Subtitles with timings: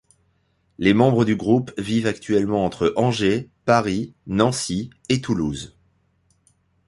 [0.79, 5.75] Les membres du groupe vivent actuellement entre Angers, Paris, Nancy, et Toulouse.